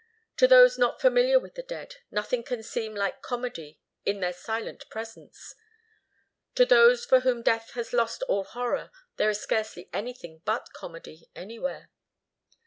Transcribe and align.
To 0.37 0.47
those 0.47 0.79
not 0.79 0.99
familiar 0.99 1.39
with 1.39 1.53
the 1.53 1.61
dead, 1.61 1.97
nothing 2.09 2.41
can 2.41 2.63
seem 2.63 2.95
like 2.95 3.21
comedy 3.21 3.79
in 4.03 4.19
their 4.19 4.33
silent 4.33 4.89
presence. 4.89 5.53
To 6.55 6.65
those 6.65 7.05
for 7.05 7.19
whom 7.19 7.43
death 7.43 7.73
has 7.75 7.93
lost 7.93 8.23
all 8.23 8.45
horror, 8.45 8.89
there 9.17 9.29
is 9.29 9.39
scarcely 9.39 9.91
anything 9.93 10.41
but 10.43 10.73
comedy, 10.73 11.29
anywhere. 11.35 11.91